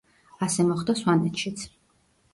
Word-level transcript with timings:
ასე 0.45 0.65
მოხდა 0.69 0.97
სვანეთშიც. 1.03 1.69